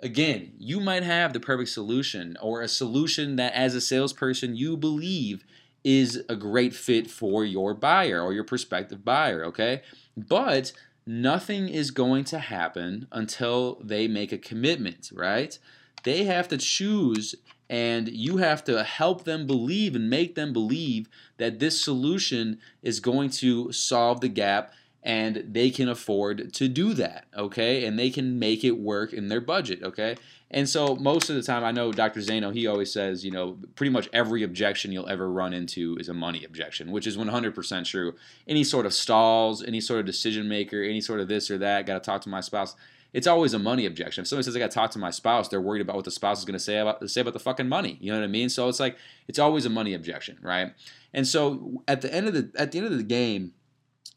again, 0.00 0.52
you 0.58 0.78
might 0.78 1.04
have 1.04 1.32
the 1.32 1.40
perfect 1.40 1.70
solution 1.70 2.36
or 2.38 2.60
a 2.60 2.68
solution 2.68 3.36
that 3.36 3.54
as 3.54 3.74
a 3.74 3.80
salesperson 3.80 4.56
you 4.56 4.76
believe 4.76 5.42
is 5.82 6.22
a 6.28 6.36
great 6.36 6.74
fit 6.74 7.10
for 7.10 7.42
your 7.42 7.72
buyer 7.72 8.20
or 8.20 8.34
your 8.34 8.44
prospective 8.44 9.06
buyer, 9.06 9.42
okay? 9.46 9.80
But 10.18 10.72
nothing 11.06 11.70
is 11.70 11.90
going 11.90 12.24
to 12.24 12.38
happen 12.38 13.08
until 13.10 13.80
they 13.82 14.06
make 14.06 14.32
a 14.32 14.38
commitment, 14.38 15.10
right? 15.14 15.58
They 16.04 16.24
have 16.24 16.46
to 16.48 16.58
choose 16.58 17.34
and 17.70 18.06
you 18.08 18.36
have 18.36 18.64
to 18.64 18.84
help 18.84 19.24
them 19.24 19.46
believe 19.46 19.94
and 19.96 20.10
make 20.10 20.34
them 20.34 20.52
believe 20.52 21.08
that 21.38 21.58
this 21.58 21.82
solution 21.82 22.58
is 22.82 23.00
going 23.00 23.30
to 23.30 23.72
solve 23.72 24.20
the 24.20 24.28
gap 24.28 24.74
and 25.02 25.44
they 25.48 25.70
can 25.70 25.88
afford 25.88 26.52
to 26.54 26.68
do 26.68 26.92
that, 26.94 27.26
okay? 27.36 27.84
And 27.84 27.98
they 27.98 28.10
can 28.10 28.38
make 28.38 28.64
it 28.64 28.72
work 28.72 29.12
in 29.12 29.28
their 29.28 29.40
budget, 29.40 29.82
okay? 29.82 30.16
And 30.50 30.68
so 30.68 30.96
most 30.96 31.30
of 31.30 31.36
the 31.36 31.42
time, 31.42 31.64
I 31.64 31.70
know 31.70 31.92
Dr. 31.92 32.20
Zano, 32.20 32.52
he 32.52 32.66
always 32.66 32.92
says, 32.92 33.24
you 33.24 33.30
know, 33.30 33.58
pretty 33.76 33.90
much 33.90 34.08
every 34.12 34.42
objection 34.42 34.90
you'll 34.90 35.08
ever 35.08 35.30
run 35.30 35.54
into 35.54 35.96
is 35.98 36.08
a 36.08 36.14
money 36.14 36.44
objection, 36.44 36.90
which 36.90 37.06
is 37.06 37.16
100% 37.16 37.84
true. 37.86 38.14
Any 38.48 38.64
sort 38.64 38.84
of 38.84 38.92
stalls, 38.92 39.62
any 39.62 39.80
sort 39.80 40.00
of 40.00 40.06
decision 40.06 40.48
maker, 40.48 40.82
any 40.82 41.00
sort 41.00 41.20
of 41.20 41.28
this 41.28 41.50
or 41.50 41.58
that, 41.58 41.86
got 41.86 41.94
to 41.94 42.00
talk 42.00 42.20
to 42.22 42.28
my 42.28 42.40
spouse. 42.40 42.74
It's 43.12 43.26
always 43.26 43.54
a 43.54 43.58
money 43.58 43.86
objection. 43.86 44.22
If 44.22 44.28
somebody 44.28 44.44
says 44.44 44.56
I 44.56 44.58
got 44.58 44.70
to 44.70 44.74
talk 44.74 44.90
to 44.92 44.98
my 44.98 45.10
spouse, 45.10 45.48
they're 45.48 45.60
worried 45.60 45.82
about 45.82 45.96
what 45.96 46.04
the 46.04 46.10
spouse 46.10 46.40
is 46.40 46.44
going 46.44 46.54
to 46.54 46.60
say 46.60 46.78
about 46.78 47.08
say 47.10 47.20
about 47.20 47.32
the 47.32 47.40
fucking 47.40 47.68
money. 47.68 47.98
You 48.00 48.12
know 48.12 48.18
what 48.18 48.24
I 48.24 48.28
mean? 48.28 48.48
So 48.48 48.68
it's 48.68 48.78
like 48.78 48.96
it's 49.26 49.38
always 49.38 49.66
a 49.66 49.70
money 49.70 49.94
objection, 49.94 50.38
right? 50.42 50.72
And 51.12 51.26
so 51.26 51.82
at 51.88 52.02
the 52.02 52.14
end 52.14 52.28
of 52.28 52.34
the 52.34 52.52
at 52.54 52.70
the 52.70 52.78
end 52.78 52.86
of 52.86 52.96
the 52.96 53.02
game, 53.02 53.52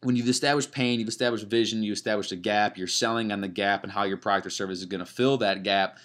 when 0.03 0.15
you've 0.15 0.29
established 0.29 0.71
pain, 0.71 0.99
you've 0.99 1.09
established 1.09 1.47
vision, 1.47 1.83
you've 1.83 1.93
established 1.93 2.31
a 2.31 2.35
gap, 2.35 2.77
you're 2.77 2.87
selling 2.87 3.31
on 3.31 3.41
the 3.41 3.47
gap 3.47 3.83
and 3.83 3.91
how 3.91 4.03
your 4.03 4.17
product 4.17 4.47
or 4.47 4.49
service 4.49 4.79
is 4.79 4.85
going 4.85 4.99
to 4.99 5.05
fill 5.05 5.37
that 5.37 5.63
gap. 5.63 5.97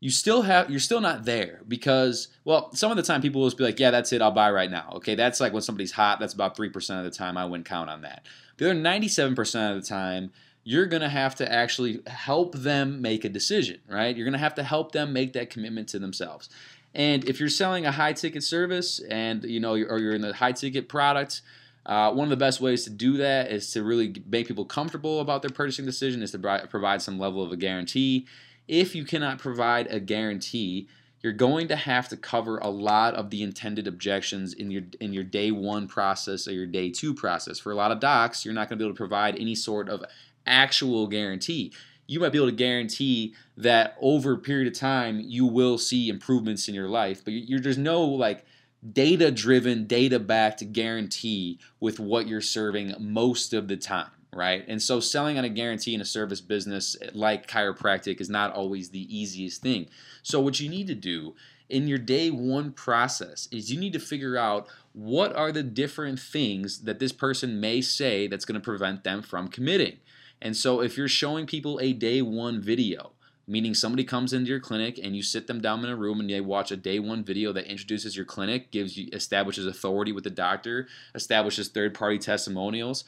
You 0.00 0.10
still 0.10 0.42
have 0.42 0.68
you're 0.68 0.80
still 0.80 1.00
not 1.00 1.24
there 1.24 1.60
because 1.68 2.28
well 2.44 2.74
some 2.74 2.90
of 2.90 2.96
the 2.96 3.04
time 3.04 3.22
people 3.22 3.40
will 3.40 3.46
just 3.46 3.56
be 3.56 3.62
like 3.62 3.78
yeah 3.78 3.92
that's 3.92 4.12
it 4.12 4.20
I'll 4.20 4.32
buy 4.32 4.50
right 4.50 4.70
now. 4.70 4.94
Okay 4.96 5.14
that's 5.14 5.40
like 5.40 5.52
when 5.52 5.62
somebody's 5.62 5.92
hot 5.92 6.18
that's 6.18 6.34
about 6.34 6.56
three 6.56 6.70
percent 6.70 6.98
of 6.98 7.04
the 7.04 7.16
time 7.16 7.36
I 7.36 7.44
wouldn't 7.44 7.68
count 7.68 7.88
on 7.88 8.02
that. 8.02 8.26
The 8.56 8.70
other 8.70 8.74
97 8.74 9.36
percent 9.36 9.76
of 9.76 9.82
the 9.82 9.88
time 9.88 10.32
you're 10.64 10.86
going 10.86 11.02
to 11.02 11.08
have 11.08 11.34
to 11.36 11.52
actually 11.52 12.00
help 12.06 12.54
them 12.54 13.00
make 13.00 13.24
a 13.24 13.28
decision 13.28 13.78
right? 13.86 14.16
You're 14.16 14.24
going 14.24 14.32
to 14.32 14.38
have 14.40 14.56
to 14.56 14.64
help 14.64 14.90
them 14.90 15.12
make 15.12 15.34
that 15.34 15.50
commitment 15.50 15.88
to 15.90 16.00
themselves. 16.00 16.48
And 16.94 17.24
if 17.28 17.38
you're 17.38 17.48
selling 17.48 17.86
a 17.86 17.92
high 17.92 18.12
ticket 18.12 18.42
service 18.42 19.00
and 19.08 19.44
you 19.44 19.60
know 19.60 19.74
or 19.74 19.98
you're 20.00 20.14
in 20.14 20.22
the 20.22 20.34
high 20.34 20.52
ticket 20.52 20.88
products 20.88 21.42
Uh, 21.84 22.12
one 22.12 22.24
of 22.24 22.30
the 22.30 22.36
best 22.36 22.60
ways 22.60 22.84
to 22.84 22.90
do 22.90 23.16
that 23.16 23.50
is 23.50 23.70
to 23.72 23.82
really 23.82 24.14
make 24.28 24.46
people 24.46 24.64
comfortable 24.64 25.20
about 25.20 25.42
their 25.42 25.50
purchasing 25.50 25.84
decision 25.84 26.22
is 26.22 26.30
to 26.30 26.66
provide 26.70 27.02
some 27.02 27.18
level 27.18 27.42
of 27.42 27.50
a 27.50 27.56
guarantee. 27.56 28.26
If 28.68 28.94
you 28.94 29.04
cannot 29.04 29.38
provide 29.38 29.88
a 29.88 29.98
guarantee, 29.98 30.88
you're 31.22 31.32
going 31.32 31.68
to 31.68 31.76
have 31.76 32.08
to 32.08 32.16
cover 32.16 32.58
a 32.58 32.68
lot 32.68 33.14
of 33.14 33.30
the 33.30 33.42
intended 33.42 33.86
objections 33.86 34.52
in 34.52 34.70
your 34.70 34.82
in 35.00 35.12
your 35.12 35.24
day 35.24 35.50
one 35.50 35.86
process 35.86 36.48
or 36.48 36.52
your 36.52 36.66
day 36.66 36.90
two 36.90 37.14
process. 37.14 37.58
For 37.58 37.70
a 37.70 37.76
lot 37.76 37.92
of 37.92 38.00
docs, 38.00 38.44
you're 38.44 38.54
not 38.54 38.68
going 38.68 38.78
to 38.78 38.82
be 38.82 38.86
able 38.86 38.94
to 38.94 38.98
provide 38.98 39.36
any 39.36 39.54
sort 39.54 39.88
of 39.88 40.04
actual 40.46 41.06
guarantee. 41.06 41.72
You 42.08 42.20
might 42.20 42.32
be 42.32 42.38
able 42.38 42.48
to 42.48 42.56
guarantee 42.56 43.34
that 43.56 43.96
over 44.00 44.32
a 44.32 44.38
period 44.38 44.66
of 44.66 44.78
time 44.78 45.20
you 45.20 45.46
will 45.46 45.78
see 45.78 46.08
improvements 46.08 46.68
in 46.68 46.74
your 46.74 46.88
life, 46.88 47.24
but 47.24 47.32
you're, 47.32 47.60
there's 47.60 47.78
no 47.78 48.02
like 48.02 48.44
data 48.90 49.30
driven, 49.30 49.86
data 49.86 50.18
backed 50.18 50.72
guarantee 50.72 51.58
with 51.80 52.00
what 52.00 52.26
you're 52.26 52.40
serving 52.40 52.94
most 52.98 53.52
of 53.52 53.68
the 53.68 53.76
time, 53.76 54.10
right? 54.32 54.64
And 54.66 54.82
so 54.82 54.98
selling 55.00 55.38
on 55.38 55.44
a 55.44 55.48
guarantee 55.48 55.94
in 55.94 56.00
a 56.00 56.06
service 56.06 56.40
business 56.40 56.96
like 57.12 57.46
chiropractic 57.46 58.20
is 58.20 58.28
not 58.28 58.52
always 58.52 58.90
the 58.90 59.16
easiest 59.16 59.62
thing. 59.62 59.88
So, 60.22 60.40
what 60.40 60.60
you 60.60 60.68
need 60.68 60.88
to 60.88 60.94
do 60.94 61.34
in 61.68 61.88
your 61.88 61.98
day 61.98 62.30
one 62.30 62.72
process 62.72 63.48
is 63.50 63.72
you 63.72 63.78
need 63.80 63.92
to 63.94 63.98
figure 63.98 64.36
out 64.36 64.68
what 64.92 65.34
are 65.34 65.52
the 65.52 65.62
different 65.62 66.20
things 66.20 66.82
that 66.82 66.98
this 66.98 67.12
person 67.12 67.60
may 67.60 67.80
say 67.80 68.26
that's 68.26 68.44
going 68.44 68.60
to 68.60 68.64
prevent 68.64 69.04
them 69.04 69.22
from 69.22 69.48
committing. 69.48 69.98
And 70.40 70.56
so, 70.56 70.80
if 70.80 70.96
you're 70.96 71.08
showing 71.08 71.46
people 71.46 71.78
a 71.80 71.92
day 71.92 72.20
one 72.20 72.60
video, 72.60 73.12
meaning 73.46 73.74
somebody 73.74 74.04
comes 74.04 74.32
into 74.32 74.50
your 74.50 74.60
clinic 74.60 74.98
and 75.02 75.16
you 75.16 75.22
sit 75.22 75.46
them 75.46 75.60
down 75.60 75.84
in 75.84 75.90
a 75.90 75.96
room 75.96 76.20
and 76.20 76.30
they 76.30 76.40
watch 76.40 76.70
a 76.70 76.76
day 76.76 76.98
one 76.98 77.24
video 77.24 77.52
that 77.52 77.66
introduces 77.66 78.16
your 78.16 78.24
clinic, 78.24 78.70
gives 78.70 78.96
you 78.96 79.08
establishes 79.12 79.66
authority 79.66 80.12
with 80.12 80.24
the 80.24 80.30
doctor, 80.30 80.86
establishes 81.14 81.68
third 81.68 81.94
party 81.94 82.18
testimonials. 82.18 83.04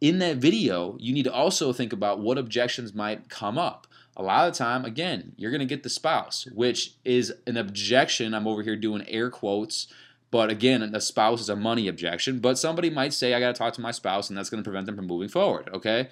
In 0.00 0.18
that 0.18 0.36
video, 0.36 0.96
you 0.98 1.14
need 1.14 1.22
to 1.24 1.32
also 1.32 1.72
think 1.72 1.92
about 1.92 2.18
what 2.20 2.36
objections 2.36 2.94
might 2.94 3.28
come 3.28 3.56
up. 3.56 3.86
A 4.16 4.22
lot 4.22 4.46
of 4.46 4.54
the 4.54 4.58
time, 4.58 4.84
again, 4.84 5.32
you're 5.36 5.50
going 5.50 5.60
to 5.60 5.66
get 5.66 5.82
the 5.82 5.90
spouse, 5.90 6.46
which 6.54 6.94
is 7.04 7.32
an 7.46 7.56
objection. 7.56 8.34
I'm 8.34 8.46
over 8.46 8.62
here 8.62 8.76
doing 8.76 9.04
air 9.08 9.30
quotes, 9.30 9.88
but 10.30 10.50
again, 10.50 10.82
a 10.82 11.00
spouse 11.00 11.40
is 11.40 11.48
a 11.48 11.56
money 11.56 11.86
objection. 11.86 12.40
But 12.40 12.58
somebody 12.58 12.90
might 12.90 13.12
say, 13.12 13.34
I 13.34 13.40
got 13.40 13.54
to 13.54 13.58
talk 13.58 13.74
to 13.74 13.80
my 13.80 13.90
spouse, 13.90 14.28
and 14.28 14.36
that's 14.36 14.50
going 14.50 14.62
to 14.62 14.68
prevent 14.68 14.86
them 14.86 14.96
from 14.96 15.06
moving 15.06 15.28
forward. 15.28 15.68
Okay. 15.72 16.08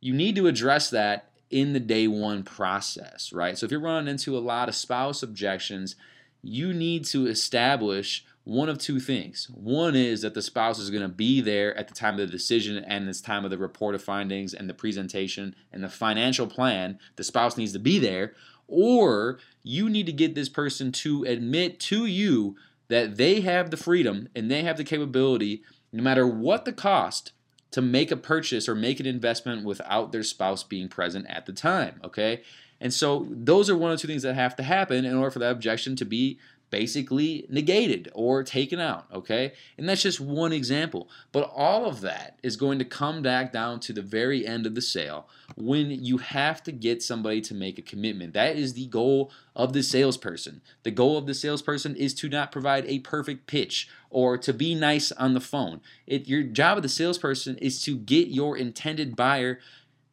You 0.00 0.14
need 0.14 0.36
to 0.36 0.46
address 0.46 0.90
that 0.90 1.30
in 1.50 1.72
the 1.72 1.80
day 1.80 2.08
one 2.08 2.42
process, 2.42 3.32
right? 3.32 3.56
So 3.56 3.66
if 3.66 3.72
you're 3.72 3.80
running 3.80 4.08
into 4.08 4.36
a 4.36 4.40
lot 4.40 4.68
of 4.68 4.74
spouse 4.74 5.22
objections, 5.22 5.96
you 6.42 6.72
need 6.72 7.04
to 7.06 7.26
establish 7.26 8.24
one 8.44 8.68
of 8.68 8.78
two 8.78 9.00
things. 9.00 9.50
One 9.52 9.96
is 9.96 10.22
that 10.22 10.34
the 10.34 10.42
spouse 10.42 10.78
is 10.78 10.90
going 10.90 11.02
to 11.02 11.08
be 11.08 11.40
there 11.40 11.76
at 11.76 11.88
the 11.88 11.94
time 11.94 12.14
of 12.14 12.20
the 12.20 12.26
decision 12.26 12.78
and 12.78 13.08
this 13.08 13.20
time 13.20 13.44
of 13.44 13.50
the 13.50 13.58
report 13.58 13.96
of 13.96 14.04
findings 14.04 14.54
and 14.54 14.68
the 14.68 14.74
presentation 14.74 15.56
and 15.72 15.82
the 15.82 15.88
financial 15.88 16.46
plan. 16.46 17.00
The 17.16 17.24
spouse 17.24 17.56
needs 17.56 17.72
to 17.72 17.80
be 17.80 17.98
there. 17.98 18.34
Or 18.68 19.38
you 19.64 19.88
need 19.88 20.06
to 20.06 20.12
get 20.12 20.36
this 20.36 20.48
person 20.48 20.92
to 20.92 21.24
admit 21.24 21.80
to 21.80 22.06
you 22.06 22.56
that 22.88 23.16
they 23.16 23.40
have 23.40 23.70
the 23.70 23.76
freedom 23.76 24.28
and 24.34 24.48
they 24.48 24.62
have 24.62 24.76
the 24.76 24.84
capability, 24.84 25.62
no 25.92 26.02
matter 26.02 26.26
what 26.26 26.64
the 26.64 26.72
cost, 26.72 27.32
to 27.76 27.82
make 27.82 28.10
a 28.10 28.16
purchase 28.16 28.70
or 28.70 28.74
make 28.74 29.00
an 29.00 29.04
investment 29.04 29.62
without 29.62 30.10
their 30.10 30.22
spouse 30.22 30.62
being 30.62 30.88
present 30.88 31.26
at 31.28 31.44
the 31.44 31.52
time. 31.52 32.00
Okay. 32.02 32.40
And 32.80 32.90
so 32.90 33.26
those 33.28 33.68
are 33.68 33.76
one 33.76 33.92
of 33.92 34.00
two 34.00 34.08
things 34.08 34.22
that 34.22 34.32
have 34.32 34.56
to 34.56 34.62
happen 34.62 35.04
in 35.04 35.14
order 35.14 35.30
for 35.30 35.40
that 35.40 35.50
objection 35.50 35.94
to 35.96 36.06
be 36.06 36.38
basically 36.76 37.46
negated 37.48 38.10
or 38.12 38.42
taken 38.42 38.78
out, 38.78 39.06
okay? 39.10 39.54
And 39.78 39.88
that's 39.88 40.02
just 40.02 40.20
one 40.20 40.52
example. 40.52 41.08
But 41.32 41.50
all 41.54 41.86
of 41.86 42.02
that 42.02 42.38
is 42.42 42.56
going 42.56 42.78
to 42.80 42.84
come 42.84 43.22
back 43.22 43.50
down 43.50 43.80
to 43.80 43.94
the 43.94 44.02
very 44.02 44.46
end 44.46 44.66
of 44.66 44.74
the 44.74 44.82
sale 44.82 45.26
when 45.56 45.90
you 45.90 46.18
have 46.18 46.62
to 46.64 46.72
get 46.72 47.02
somebody 47.02 47.40
to 47.40 47.54
make 47.54 47.78
a 47.78 47.82
commitment. 47.82 48.34
That 48.34 48.56
is 48.56 48.74
the 48.74 48.88
goal 48.88 49.32
of 49.54 49.72
the 49.72 49.82
salesperson. 49.82 50.60
The 50.82 50.90
goal 50.90 51.16
of 51.16 51.24
the 51.24 51.32
salesperson 51.32 51.96
is 51.96 52.12
to 52.16 52.28
not 52.28 52.52
provide 52.52 52.84
a 52.84 52.98
perfect 52.98 53.46
pitch 53.46 53.88
or 54.10 54.36
to 54.36 54.52
be 54.52 54.74
nice 54.74 55.10
on 55.12 55.32
the 55.32 55.40
phone. 55.40 55.80
It, 56.06 56.28
your 56.28 56.42
job 56.42 56.76
of 56.76 56.82
the 56.82 56.90
salesperson 56.90 57.56
is 57.56 57.82
to 57.84 57.96
get 57.96 58.28
your 58.28 58.54
intended 58.54 59.16
buyer 59.16 59.60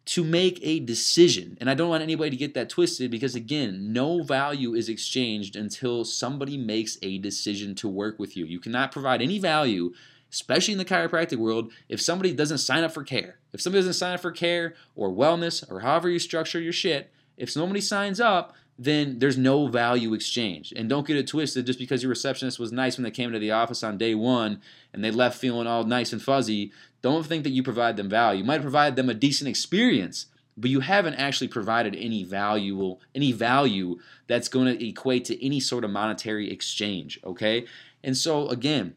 to 0.06 0.24
make 0.24 0.60
a 0.62 0.80
decision. 0.82 1.58
And 1.62 1.70
I 1.70 1.76
don't 1.76 1.90
want 1.90 2.04
anybody 2.04 2.32
to 2.32 2.36
get 2.36 2.54
that 2.56 2.70
twisted 2.70 3.10
because, 3.10 3.36
again, 3.36 3.94
no 3.94 4.22
value 4.22 4.74
is 4.74 4.90
exchanged 4.90 5.56
until 5.56 6.04
somebody 6.04 6.58
makes 6.58 6.98
a 7.02 7.20
decision 7.20 7.74
to 7.76 7.88
work 7.88 8.20
with 8.20 8.36
you. 8.36 8.46
You 8.46 8.60
cannot 8.60 8.92
provide 8.92 9.22
any 9.22 9.40
value, 9.40 9.94
especially 10.32 10.74
in 10.74 10.78
the 10.78 10.86
chiropractic 10.86 11.38
world, 11.38 11.72
if 11.88 12.02
somebody 12.02 12.34
doesn't 12.34 12.58
sign 12.58 12.84
up 12.84 12.92
for 12.92 13.04
care. 13.04 13.40
If 13.54 13.62
somebody 13.62 13.80
doesn't 13.80 13.94
sign 13.94 14.16
up 14.16 14.20
for 14.20 14.32
care 14.32 14.76
or 14.96 15.10
wellness 15.10 15.70
or 15.72 15.80
however 15.80 16.10
you 16.10 16.20
structure 16.20 16.60
your 16.60 16.74
shit, 16.74 17.10
if 17.38 17.56
nobody 17.56 17.82
signs 17.82 18.20
up, 18.20 18.54
then 18.78 19.20
there's 19.20 19.38
no 19.38 19.68
value 19.68 20.14
exchange. 20.14 20.74
And 20.76 20.90
don't 20.90 21.06
get 21.06 21.16
it 21.16 21.28
twisted 21.28 21.66
just 21.66 21.80
because 21.80 22.02
your 22.02 22.10
receptionist 22.10 22.60
was 22.60 22.72
nice 22.72 22.98
when 22.98 23.04
they 23.04 23.12
came 23.12 23.30
into 23.30 23.40
the 23.40 23.52
office 23.52 23.84
on 23.84 23.98
day 23.98 24.16
one 24.16 24.62
and 24.92 25.04
they 25.04 25.12
left 25.12 25.40
feeling 25.40 25.68
all 25.68 25.84
nice 25.84 26.12
and 26.12 26.22
fuzzy. 26.22 26.72
Don't 27.04 27.26
think 27.26 27.44
that 27.44 27.52
you 27.52 27.62
provide 27.62 27.98
them 27.98 28.10
value. 28.10 28.40
You 28.40 28.46
might 28.46 28.62
provide 28.62 28.96
them 28.96 29.10
a 29.10 29.14
decent 29.14 29.50
experience, 29.50 30.28
but 30.58 30.72
you 30.72 30.80
haven't 30.80 31.16
actually 31.16 31.50
provided 31.50 31.96
any 31.96 32.24
valuable 32.24 33.02
any 33.14 33.32
value 33.32 34.00
that's 34.28 34.48
going 34.48 34.66
to 34.66 34.88
equate 34.88 35.26
to 35.26 35.46
any 35.46 35.60
sort 35.60 35.84
of 35.84 35.92
monetary 35.92 36.50
exchange. 36.50 37.20
Okay, 37.24 37.68
and 38.04 38.18
so 38.18 38.48
again, 38.48 38.96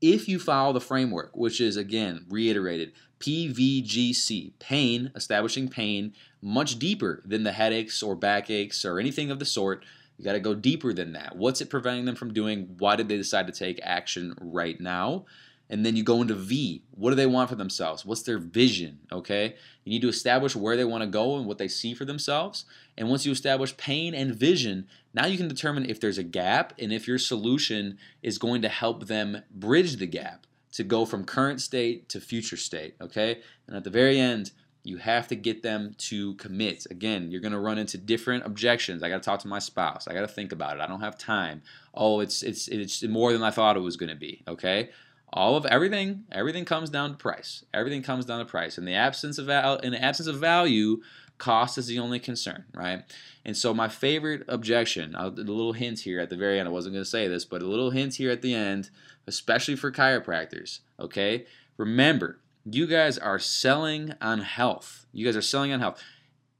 if 0.00 0.28
you 0.28 0.38
follow 0.38 0.72
the 0.72 0.80
framework, 0.80 1.34
which 1.34 1.60
is 1.60 1.76
again 1.76 2.26
reiterated, 2.28 2.92
PVGC, 3.20 4.52
pain, 4.58 5.10
establishing 5.14 5.68
pain 5.68 6.14
much 6.42 6.78
deeper 6.78 7.22
than 7.24 7.42
the 7.44 7.52
headaches 7.52 8.02
or 8.02 8.14
backaches 8.14 8.84
or 8.84 8.98
anything 8.98 9.30
of 9.30 9.38
the 9.38 9.44
sort. 9.44 9.84
You 10.16 10.24
got 10.24 10.32
to 10.32 10.40
go 10.40 10.54
deeper 10.54 10.92
than 10.92 11.12
that. 11.12 11.36
What's 11.36 11.62
it 11.62 11.70
preventing 11.70 12.04
them 12.04 12.14
from 12.14 12.34
doing? 12.34 12.76
Why 12.78 12.96
did 12.96 13.08
they 13.08 13.16
decide 13.16 13.46
to 13.46 13.54
take 13.54 13.80
action 13.82 14.34
right 14.38 14.78
now? 14.78 15.24
And 15.70 15.86
then 15.86 15.96
you 15.96 16.02
go 16.02 16.20
into 16.20 16.34
V. 16.34 16.82
What 16.90 17.10
do 17.10 17.16
they 17.16 17.26
want 17.26 17.48
for 17.48 17.54
themselves? 17.54 18.04
What's 18.04 18.22
their 18.22 18.38
vision? 18.38 18.98
Okay. 19.12 19.54
You 19.84 19.90
need 19.90 20.02
to 20.02 20.08
establish 20.08 20.56
where 20.56 20.76
they 20.76 20.84
want 20.84 21.02
to 21.02 21.06
go 21.06 21.36
and 21.36 21.46
what 21.46 21.58
they 21.58 21.68
see 21.68 21.94
for 21.94 22.04
themselves. 22.04 22.64
And 22.98 23.08
once 23.08 23.24
you 23.24 23.30
establish 23.30 23.76
pain 23.76 24.12
and 24.12 24.34
vision, 24.34 24.88
now 25.14 25.26
you 25.26 25.38
can 25.38 25.48
determine 25.48 25.88
if 25.88 26.00
there's 26.00 26.18
a 26.18 26.24
gap 26.24 26.72
and 26.78 26.92
if 26.92 27.06
your 27.06 27.18
solution 27.18 27.98
is 28.22 28.36
going 28.36 28.62
to 28.62 28.68
help 28.68 29.06
them 29.06 29.42
bridge 29.50 29.96
the 29.96 30.06
gap 30.06 30.46
to 30.72 30.82
go 30.82 31.04
from 31.04 31.24
current 31.24 31.60
state 31.60 32.08
to 32.08 32.20
future 32.20 32.56
state. 32.56 32.96
Okay. 33.00 33.40
And 33.68 33.76
at 33.76 33.84
the 33.84 33.90
very 33.90 34.18
end, 34.18 34.50
you 34.82 34.96
have 34.96 35.28
to 35.28 35.36
get 35.36 35.62
them 35.62 35.94
to 35.98 36.34
commit. 36.34 36.86
Again, 36.90 37.30
you're 37.30 37.40
going 37.40 37.52
to 37.52 37.58
run 37.58 37.78
into 37.78 37.98
different 37.98 38.46
objections. 38.46 39.02
I 39.02 39.08
got 39.08 39.22
to 39.22 39.26
talk 39.26 39.40
to 39.40 39.48
my 39.48 39.58
spouse. 39.58 40.08
I 40.08 40.14
got 40.14 40.22
to 40.22 40.28
think 40.28 40.52
about 40.52 40.76
it. 40.76 40.80
I 40.80 40.86
don't 40.86 41.00
have 41.00 41.18
time. 41.18 41.62
Oh, 41.94 42.20
it's 42.20 42.42
it's 42.42 42.66
it's 42.68 43.02
more 43.02 43.32
than 43.32 43.42
I 43.42 43.50
thought 43.50 43.76
it 43.76 43.80
was 43.80 43.96
going 43.96 44.08
to 44.08 44.16
be. 44.16 44.42
Okay, 44.48 44.90
all 45.32 45.56
of 45.56 45.64
everything 45.66 46.24
everything 46.32 46.64
comes 46.64 46.90
down 46.90 47.10
to 47.10 47.16
price. 47.16 47.64
Everything 47.72 48.02
comes 48.02 48.24
down 48.24 48.40
to 48.40 48.44
price. 48.44 48.78
In 48.78 48.84
the 48.84 48.94
absence 48.94 49.38
of 49.38 49.46
val- 49.46 49.78
in 49.78 49.92
the 49.92 50.02
absence 50.02 50.28
of 50.28 50.36
value, 50.36 51.02
cost 51.38 51.78
is 51.78 51.86
the 51.86 51.98
only 51.98 52.18
concern, 52.18 52.64
right? 52.74 53.02
And 53.44 53.56
so 53.56 53.72
my 53.72 53.88
favorite 53.88 54.44
objection, 54.48 55.14
a 55.14 55.28
little 55.28 55.72
hint 55.72 56.00
here 56.00 56.20
at 56.20 56.30
the 56.30 56.36
very 56.36 56.58
end. 56.58 56.68
I 56.68 56.72
wasn't 56.72 56.94
going 56.94 57.04
to 57.04 57.10
say 57.10 57.26
this, 57.26 57.44
but 57.44 57.62
a 57.62 57.66
little 57.66 57.90
hint 57.90 58.16
here 58.16 58.30
at 58.30 58.42
the 58.42 58.54
end, 58.54 58.90
especially 59.26 59.76
for 59.76 59.90
chiropractors. 59.90 60.80
Okay, 61.00 61.46
remember 61.76 62.38
you 62.64 62.86
guys 62.86 63.16
are 63.18 63.38
selling 63.38 64.14
on 64.20 64.40
health. 64.40 65.06
You 65.12 65.24
guys 65.24 65.36
are 65.36 65.42
selling 65.42 65.72
on 65.72 65.80
health. 65.80 66.02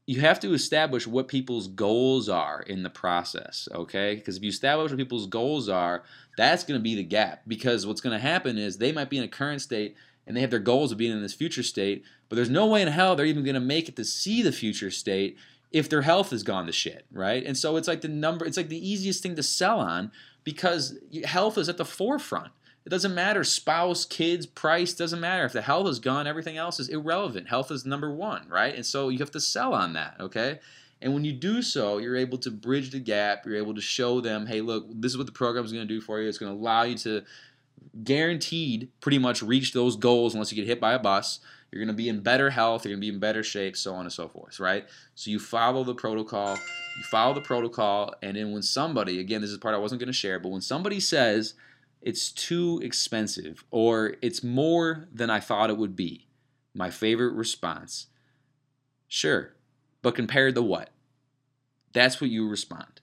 You 0.07 0.21
have 0.21 0.39
to 0.41 0.53
establish 0.53 1.07
what 1.07 1.27
people's 1.27 1.67
goals 1.67 2.27
are 2.27 2.61
in 2.61 2.83
the 2.83 2.89
process, 2.89 3.69
okay? 3.73 4.15
Because 4.15 4.37
if 4.37 4.43
you 4.43 4.49
establish 4.49 4.91
what 4.91 4.97
people's 4.97 5.27
goals 5.27 5.69
are, 5.69 6.03
that's 6.37 6.63
going 6.63 6.79
to 6.79 6.83
be 6.83 6.95
the 6.95 7.03
gap. 7.03 7.43
Because 7.47 7.85
what's 7.85 8.01
going 8.01 8.17
to 8.17 8.21
happen 8.21 8.57
is 8.57 8.77
they 8.77 8.91
might 8.91 9.09
be 9.09 9.17
in 9.17 9.23
a 9.23 9.29
current 9.29 9.61
state 9.61 9.95
and 10.25 10.35
they 10.35 10.41
have 10.41 10.49
their 10.49 10.59
goals 10.59 10.91
of 10.91 10.97
being 10.97 11.11
in 11.11 11.21
this 11.21 11.33
future 11.33 11.63
state, 11.63 12.03
but 12.29 12.35
there's 12.35 12.49
no 12.49 12.65
way 12.67 12.81
in 12.81 12.87
hell 12.87 13.15
they're 13.15 13.25
even 13.25 13.43
going 13.43 13.55
to 13.55 13.59
make 13.59 13.87
it 13.87 13.95
to 13.95 14.05
see 14.05 14.41
the 14.41 14.51
future 14.51 14.91
state 14.91 15.37
if 15.71 15.87
their 15.87 16.01
health 16.01 16.31
has 16.31 16.43
gone 16.43 16.65
to 16.65 16.71
shit, 16.71 17.05
right? 17.11 17.45
And 17.45 17.57
so 17.57 17.77
it's 17.77 17.87
like 17.87 18.01
the 18.01 18.07
number, 18.07 18.45
it's 18.45 18.57
like 18.57 18.69
the 18.69 18.89
easiest 18.89 19.23
thing 19.23 19.35
to 19.35 19.43
sell 19.43 19.79
on 19.79 20.11
because 20.43 20.97
health 21.23 21.57
is 21.57 21.69
at 21.69 21.77
the 21.77 21.85
forefront. 21.85 22.51
It 22.85 22.89
doesn't 22.89 23.13
matter. 23.13 23.43
Spouse, 23.43 24.05
kids, 24.05 24.45
price 24.45 24.93
doesn't 24.93 25.19
matter. 25.19 25.45
If 25.45 25.53
the 25.53 25.61
health 25.61 25.87
is 25.87 25.99
gone, 25.99 26.25
everything 26.25 26.57
else 26.57 26.79
is 26.79 26.89
irrelevant. 26.89 27.47
Health 27.47 27.71
is 27.71 27.85
number 27.85 28.11
one, 28.11 28.47
right? 28.49 28.73
And 28.73 28.85
so 28.85 29.09
you 29.09 29.19
have 29.19 29.31
to 29.31 29.39
sell 29.39 29.73
on 29.73 29.93
that, 29.93 30.15
okay? 30.19 30.59
And 31.01 31.13
when 31.13 31.23
you 31.23 31.31
do 31.31 31.61
so, 31.61 31.97
you're 31.97 32.15
able 32.15 32.37
to 32.39 32.51
bridge 32.51 32.91
the 32.91 32.99
gap. 32.99 33.45
You're 33.45 33.55
able 33.55 33.75
to 33.75 33.81
show 33.81 34.21
them, 34.21 34.47
hey, 34.47 34.61
look, 34.61 34.85
this 34.89 35.11
is 35.11 35.17
what 35.17 35.27
the 35.27 35.31
program 35.31 35.65
is 35.65 35.71
going 35.71 35.87
to 35.87 35.93
do 35.93 36.01
for 36.01 36.19
you. 36.19 36.27
It's 36.27 36.37
going 36.37 36.51
to 36.51 36.57
allow 36.59 36.83
you 36.83 36.95
to 36.99 37.23
guaranteed 38.03 38.89
pretty 39.01 39.17
much 39.17 39.41
reach 39.41 39.73
those 39.73 39.95
goals 39.95 40.33
unless 40.33 40.51
you 40.51 40.55
get 40.55 40.67
hit 40.67 40.79
by 40.79 40.93
a 40.93 40.99
bus. 40.99 41.39
You're 41.71 41.83
going 41.83 41.95
to 41.95 41.97
be 41.97 42.09
in 42.09 42.19
better 42.19 42.49
health. 42.49 42.83
You're 42.83 42.91
going 42.91 43.01
to 43.01 43.07
be 43.07 43.13
in 43.13 43.19
better 43.19 43.43
shape, 43.43 43.77
so 43.77 43.93
on 43.93 44.01
and 44.01 44.11
so 44.11 44.27
forth, 44.27 44.59
right? 44.59 44.85
So 45.15 45.31
you 45.31 45.39
follow 45.39 45.83
the 45.83 45.95
protocol. 45.95 46.55
You 46.55 47.03
follow 47.09 47.33
the 47.33 47.41
protocol. 47.41 48.13
And 48.21 48.35
then 48.35 48.51
when 48.51 48.61
somebody, 48.61 49.19
again, 49.19 49.41
this 49.41 49.49
is 49.51 49.57
part 49.57 49.73
I 49.73 49.79
wasn't 49.79 49.99
going 49.99 50.07
to 50.07 50.13
share, 50.13 50.39
but 50.39 50.49
when 50.49 50.61
somebody 50.61 50.99
says, 50.99 51.53
it's 52.01 52.31
too 52.31 52.79
expensive 52.83 53.63
or 53.71 54.15
it's 54.21 54.43
more 54.43 55.07
than 55.13 55.29
I 55.29 55.39
thought 55.39 55.69
it 55.69 55.77
would 55.77 55.95
be. 55.95 56.27
My 56.73 56.89
favorite 56.89 57.33
response. 57.33 58.07
Sure, 59.07 59.53
but 60.01 60.15
compared 60.15 60.55
to 60.55 60.61
what? 60.61 60.89
That's 61.93 62.21
what 62.21 62.29
you 62.29 62.47
respond. 62.47 63.01